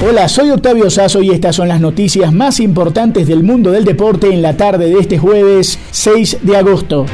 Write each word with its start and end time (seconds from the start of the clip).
Hola, 0.00 0.28
soy 0.28 0.50
Octavio 0.50 0.90
Sazo 0.90 1.22
y 1.22 1.30
estas 1.30 1.56
son 1.56 1.66
las 1.66 1.80
noticias 1.80 2.32
más 2.32 2.60
importantes 2.60 3.26
del 3.26 3.42
mundo 3.42 3.72
del 3.72 3.84
deporte 3.84 4.32
en 4.32 4.42
la 4.42 4.56
tarde 4.56 4.90
de 4.90 5.00
este 5.00 5.18
jueves 5.18 5.76
6 5.90 6.38
de 6.42 6.56
agosto. 6.56 7.04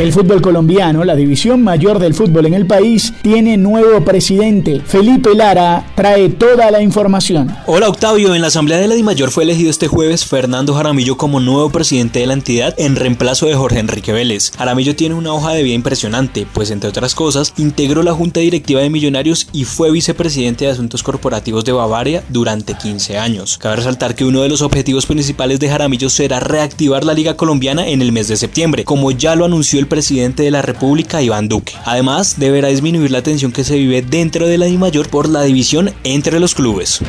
El 0.00 0.12
fútbol 0.12 0.42
colombiano, 0.42 1.04
la 1.04 1.14
división 1.14 1.62
mayor 1.62 2.00
del 2.00 2.14
fútbol 2.14 2.46
en 2.46 2.54
el 2.54 2.66
país, 2.66 3.14
tiene 3.22 3.56
nuevo 3.56 4.04
presidente. 4.04 4.80
Felipe 4.84 5.36
Lara 5.36 5.86
trae 5.94 6.30
toda 6.30 6.72
la 6.72 6.82
información. 6.82 7.56
Hola 7.66 7.88
Octavio, 7.88 8.34
en 8.34 8.40
la 8.40 8.48
Asamblea 8.48 8.78
de 8.78 8.88
la 8.88 8.96
DIMAYOR 8.96 9.30
fue 9.30 9.44
elegido 9.44 9.70
este 9.70 9.86
jueves 9.86 10.24
Fernando 10.24 10.74
Jaramillo 10.74 11.16
como 11.16 11.38
nuevo 11.38 11.70
presidente 11.70 12.18
de 12.18 12.26
la 12.26 12.32
entidad 12.32 12.74
en 12.76 12.96
reemplazo 12.96 13.46
de 13.46 13.54
Jorge 13.54 13.78
Enrique 13.78 14.12
Vélez. 14.12 14.50
Jaramillo 14.58 14.96
tiene 14.96 15.14
una 15.14 15.32
hoja 15.32 15.52
de 15.52 15.62
vida 15.62 15.76
impresionante, 15.76 16.44
pues 16.52 16.72
entre 16.72 16.90
otras 16.90 17.14
cosas, 17.14 17.54
integró 17.56 18.02
la 18.02 18.14
Junta 18.14 18.40
Directiva 18.40 18.80
de 18.80 18.90
Millonarios 18.90 19.46
y 19.52 19.62
fue 19.62 19.92
vicepresidente 19.92 20.64
de 20.64 20.72
Asuntos 20.72 21.04
Corporativos 21.04 21.64
de 21.64 21.70
Bavaria 21.70 22.24
durante 22.30 22.74
15 22.74 23.16
años. 23.18 23.58
Cabe 23.58 23.76
resaltar 23.76 24.16
que 24.16 24.24
uno 24.24 24.42
de 24.42 24.48
los 24.48 24.60
objetivos 24.60 25.06
principales 25.06 25.60
de 25.60 25.68
Jaramillo 25.68 26.10
será 26.10 26.40
reactivar 26.40 27.04
la 27.04 27.14
Liga 27.14 27.36
Colombiana 27.36 27.86
en 27.86 28.02
el 28.02 28.10
mes 28.10 28.26
de 28.26 28.36
septiembre, 28.36 28.84
como 28.84 29.12
ya 29.12 29.36
lo 29.36 29.44
anunció 29.44 29.78
el 29.78 29.83
presidente 29.86 30.42
de 30.42 30.50
la 30.50 30.62
República, 30.62 31.22
Iván 31.22 31.48
Duque. 31.48 31.74
Además, 31.84 32.38
deberá 32.38 32.68
disminuir 32.68 33.10
la 33.10 33.22
tensión 33.22 33.52
que 33.52 33.64
se 33.64 33.76
vive 33.76 34.02
dentro 34.02 34.46
de 34.46 34.58
la 34.58 34.66
DIMAYOR 34.66 35.08
por 35.08 35.28
la 35.28 35.42
división 35.42 35.92
entre 36.04 36.40
los 36.40 36.54
clubes. 36.54 37.00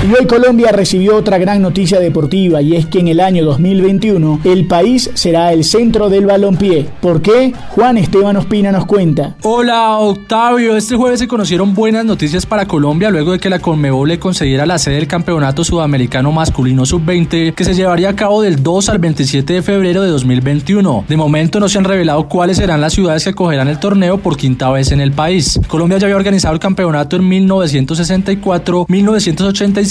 Y 0.00 0.12
hoy 0.12 0.26
Colombia 0.28 0.70
recibió 0.70 1.16
otra 1.16 1.38
gran 1.38 1.60
noticia 1.60 1.98
deportiva 1.98 2.62
y 2.62 2.76
es 2.76 2.86
que 2.86 3.00
en 3.00 3.08
el 3.08 3.18
año 3.18 3.44
2021 3.44 4.42
el 4.44 4.68
país 4.68 5.10
será 5.14 5.52
el 5.52 5.64
centro 5.64 6.08
del 6.08 6.24
balompié. 6.24 6.88
¿Por 7.00 7.20
qué? 7.20 7.52
Juan 7.70 7.98
Esteban 7.98 8.36
Ospina 8.36 8.70
nos 8.70 8.86
cuenta. 8.86 9.34
Hola 9.42 9.98
Octavio, 9.98 10.76
este 10.76 10.94
jueves 10.94 11.18
se 11.18 11.26
conocieron 11.26 11.74
buenas 11.74 12.04
noticias 12.04 12.46
para 12.46 12.66
Colombia 12.68 13.10
luego 13.10 13.32
de 13.32 13.40
que 13.40 13.50
la 13.50 13.58
Conmebol 13.58 14.08
le 14.08 14.20
concediera 14.20 14.66
la 14.66 14.78
sede 14.78 14.94
del 14.94 15.08
Campeonato 15.08 15.64
Sudamericano 15.64 16.30
Masculino 16.30 16.86
Sub-20 16.86 17.54
que 17.54 17.64
se 17.64 17.74
llevaría 17.74 18.10
a 18.10 18.16
cabo 18.16 18.40
del 18.40 18.62
2 18.62 18.90
al 18.90 18.98
27 19.00 19.52
de 19.52 19.62
febrero 19.62 20.02
de 20.02 20.10
2021. 20.10 21.06
De 21.08 21.16
momento 21.16 21.58
no 21.58 21.68
se 21.68 21.76
han 21.76 21.84
revelado 21.84 22.28
cuáles 22.28 22.58
serán 22.58 22.80
las 22.80 22.92
ciudades 22.92 23.24
que 23.24 23.30
acogerán 23.30 23.66
el 23.66 23.80
torneo 23.80 24.18
por 24.18 24.36
quinta 24.36 24.70
vez 24.70 24.92
en 24.92 25.00
el 25.00 25.10
país. 25.10 25.58
Colombia 25.66 25.98
ya 25.98 26.06
había 26.06 26.16
organizado 26.16 26.54
el 26.54 26.60
campeonato 26.60 27.16
en 27.16 27.26
1964, 27.26 28.86
1985 28.88 29.87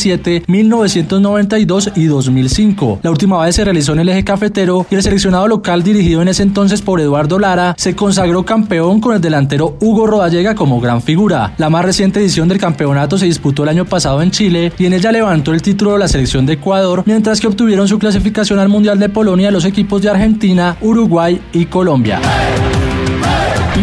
1992 0.48 1.92
y 1.96 2.06
2005. 2.06 3.00
La 3.04 3.12
última 3.12 3.44
vez 3.44 3.56
se 3.56 3.64
realizó 3.64 3.94
en 3.94 4.00
el 4.00 4.10
eje 4.10 4.24
cafetero 4.24 4.86
y 4.90 4.96
el 4.96 5.04
seleccionado 5.04 5.48
local 5.48 5.84
dirigido 5.84 6.22
en 6.22 6.28
ese 6.28 6.44
entonces 6.44 6.82
por 6.82 7.00
Eduardo 7.02 7.40
Lara 7.40 7.76
se 7.78 7.96
consagró 7.96 8.46
campeón 8.46 9.00
con 9.02 9.16
el 9.16 9.22
delantero 9.22 9.78
Hugo 9.80 10.08
Rodallega 10.08 10.56
como 10.56 10.80
gran 10.80 11.02
figura. 11.02 11.54
La 11.58 11.70
más 11.70 11.86
reciente 11.86 12.20
edición 12.20 12.48
del 12.48 12.60
campeonato 12.60 13.18
se 13.18 13.26
disputó 13.26 13.64
el 13.64 13.70
año 13.70 13.86
pasado 13.86 14.22
en 14.22 14.32
Chile 14.32 14.72
y 14.78 14.86
en 14.86 14.94
ella 14.94 15.12
levantó 15.12 15.54
el 15.54 15.62
título 15.62 15.94
de 15.94 16.00
la 16.00 16.08
selección 16.08 16.46
de 16.46 16.54
Ecuador, 16.54 17.04
mientras 17.06 17.40
que 17.40 17.48
obtuvieron 17.48 17.88
su 17.88 18.00
clasificación 18.00 18.60
al 18.60 18.70
Mundial 18.70 19.00
de 19.00 19.10
Polonia 19.10 19.52
los 19.52 19.66
equipos 19.66 20.02
de 20.02 20.10
Argentina, 20.10 20.78
Uruguay 20.82 21.42
y 21.54 21.66
Colombia. 21.66 22.20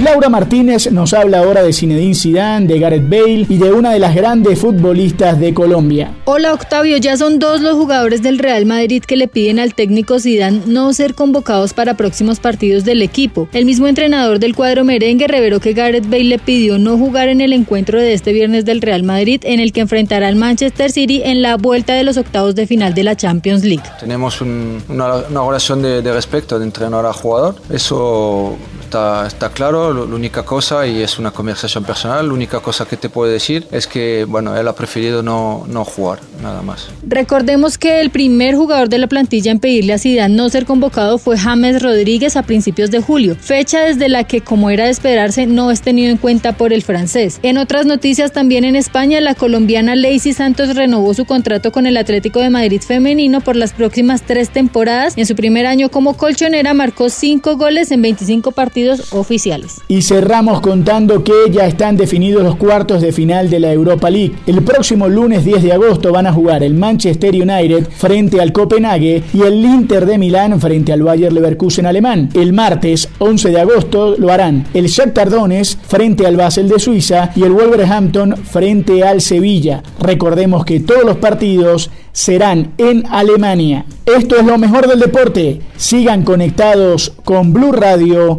Laura 0.03 0.28
Martínez 0.28 0.91
nos 0.91 1.15
habla 1.15 1.38
ahora 1.38 1.62
de 1.62 1.72
Zinedine 1.72 2.16
Zidane, 2.16 2.66
de 2.66 2.81
Gareth 2.81 3.09
Bale 3.09 3.47
y 3.49 3.59
de 3.59 3.72
una 3.72 3.93
de 3.93 4.00
las 4.00 4.15
grandes 4.15 4.59
futbolistas 4.59 5.38
de 5.38 5.55
Colombia. 5.55 6.12
Hola 6.25 6.53
Octavio, 6.53 6.97
ya 6.97 7.16
son 7.16 7.38
dos 7.38 7.60
los 7.60 7.77
jugadores 7.77 8.21
del 8.21 8.38
Real 8.38 8.66
Madrid 8.66 9.05
que 9.05 9.16
le 9.16 9.28
piden 9.28 9.60
al 9.60 9.75
técnico 9.75 10.19
Zidane 10.19 10.62
no 10.66 10.93
ser 10.93 11.15
convocados 11.15 11.75
para 11.75 11.97
próximos 11.97 12.41
partidos 12.41 12.84
del 12.84 13.03
equipo. 13.03 13.49
El 13.53 13.66
mismo 13.66 13.87
entrenador 13.87 14.41
del 14.41 14.56
cuadro 14.56 14.84
merengue 14.84 15.28
reveló 15.28 15.60
que 15.60 15.75
Gareth 15.75 16.11
Bale 16.11 16.25
le 16.25 16.38
pidió 16.41 16.76
no 16.76 16.99
jugar 16.99 17.28
en 17.28 17.41
el 17.41 17.53
encuentro 17.53 18.00
de 18.00 18.15
este 18.15 18.32
viernes 18.32 18.65
del 18.65 18.82
Real 18.82 19.05
Madrid 19.05 19.43
en 19.44 19.61
el 19.61 19.72
que 19.72 19.81
enfrentará 19.81 20.26
al 20.26 20.37
Manchester 20.37 20.91
City 20.91 21.22
en 21.25 21.41
la 21.41 21.56
vuelta 21.56 21.94
de 21.94 22.03
los 22.03 22.16
octavos 22.16 22.56
de 22.56 22.66
final 22.66 22.94
de 22.94 23.05
la 23.05 23.16
Champions 23.16 23.62
League. 23.62 23.84
Tenemos 24.00 24.41
una, 24.41 24.82
una, 24.88 25.47
relación 25.47 25.82
de, 25.82 26.03
de 26.03 26.12
respeto 26.12 26.59
de 26.59 26.65
entrenador 26.65 27.06
a 27.06 27.12
jugador. 27.12 27.55
Eso 27.71 28.56
está, 29.27 29.50
claro, 29.53 29.93
la 29.93 30.15
única 30.15 30.44
cosa, 30.44 30.87
y 30.87 31.03
es 31.03 31.19
una 31.19 31.31
conversación 31.31 31.84
personal, 31.84 32.28
la 32.28 32.32
única 32.32 32.60
cosa 32.60 32.87
que 32.87 32.97
te 32.97 33.09
puedo 33.09 33.31
decir 33.31 33.66
es 33.72 33.87
que, 33.87 34.25
bueno, 34.25 34.56
él 34.56 34.69
ha 34.69 34.75
preferido 34.75 35.22
no, 35.22 35.65
no 35.69 35.84
jugar, 35.84 36.21
nada 36.43 36.62
más. 36.62 36.88
Recordemos 37.06 37.77
que 37.77 38.00
el 38.00 38.10
primer 38.10 38.55
jugador 38.55 38.88
de 38.88 38.99
la 38.99 39.06
plantilla 39.06 39.50
en 39.50 39.59
pedirle 39.59 39.94
a 39.94 39.99
Zidane 39.99 40.34
no 40.34 40.49
ser 40.49 40.65
convocado 40.65 41.19
fue 41.19 41.37
James 41.37 41.82
Rodríguez 41.82 42.37
a 42.37 42.43
principios 42.43 42.91
de 42.91 43.00
julio, 43.00 43.37
fecha 43.41 43.81
desde 43.81 44.09
la 44.09 44.25
que, 44.25 44.41
como 44.41 44.71
era 44.71 44.84
de 44.84 44.91
esperarse, 44.91 45.47
no 45.47 45.71
es 45.71 45.82
tenido 45.82 46.11
en 46.11 46.16
cuenta 46.16 46.56
por 46.56 46.72
el 46.72 46.82
francés. 46.82 47.41
En 47.43 47.59
otras 47.59 47.87
noticias, 47.87 48.32
también 48.32 48.65
en 48.65 48.76
España, 48.76 49.21
la 49.21 49.34
colombiana 49.34 49.97
Lacey 49.97 50.32
Santos 50.32 50.76
renovó 50.76 51.15
su 51.15 51.25
contrato 51.25 51.72
con 51.72 51.87
el 51.87 51.97
Atlético 51.97 52.41
de 52.41 52.50
Madrid 52.50 52.81
femenino 52.81 53.41
por 53.41 53.56
las 53.56 53.72
próximas 53.72 54.22
tres 54.22 54.50
temporadas. 54.50 55.15
En 55.16 55.26
su 55.26 55.34
primer 55.34 55.66
año 55.66 55.91
como 55.91 56.16
colchonera 56.16 56.75
marcó 56.75 57.09
cinco 57.09 57.56
goles 57.56 57.91
en 57.91 58.03
25 58.03 58.53
partidos 58.53 58.84
oficiales. 59.12 59.81
Y 59.89 60.03
cerramos 60.03 60.61
contando 60.61 61.25
que 61.25 61.50
ya 61.50 61.67
están 61.67 61.97
definidos 61.97 62.43
los 62.43 62.56
cuartos 62.56 63.03
de 63.03 63.12
final 63.12 63.50
de 63.50 63.61
la 63.61 63.72
Europa 63.72 64.11
League. 64.11 64.34
El 64.47 64.62
próximo 64.62 65.09
lunes 65.09 65.45
10 65.45 65.62
de 65.62 65.72
agosto 65.72 66.12
van 66.12 66.27
a 66.27 66.33
jugar 66.33 66.62
el 66.62 66.75
Manchester 66.75 67.34
United 67.34 67.89
frente 67.91 68.41
al 68.41 68.53
Copenhague 68.53 69.23
y 69.33 69.43
el 69.43 69.65
Inter 69.65 70.06
de 70.06 70.19
Milán 70.19 70.61
frente 70.61 70.93
al 70.93 71.03
Bayer 71.03 71.33
Leverkusen 71.33 71.87
alemán. 71.87 72.28
El 72.34 72.53
martes 72.53 73.09
11 73.19 73.50
de 73.50 73.61
agosto 73.61 74.17
lo 74.19 74.33
harán 74.33 74.67
el 74.75 74.87
Shakhtar 74.87 75.31
Donetsk 75.31 75.81
frente 75.83 76.27
al 76.27 76.37
Basel 76.37 76.69
de 76.69 76.78
Suiza 76.78 77.31
y 77.34 77.43
el 77.43 77.53
Wolverhampton 77.53 78.37
frente 78.37 79.03
al 79.03 79.21
Sevilla. 79.21 79.83
Recordemos 80.00 80.65
que 80.65 80.81
todos 80.81 81.05
los 81.05 81.17
partidos 81.17 81.91
serán 82.12 82.73
en 82.78 83.05
Alemania. 83.11 83.84
Esto 84.06 84.37
es 84.37 84.47
lo 84.47 84.56
mejor 84.56 84.87
del 84.87 85.00
deporte. 85.00 85.61
Sigan 85.77 86.23
conectados 86.23 87.12
con 87.25 87.53
Blue 87.53 87.73
Radio 87.73 88.39